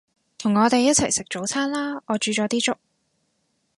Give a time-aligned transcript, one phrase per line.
[0.39, 2.75] 同我哋一齊食早餐啦，我煮咗啲粥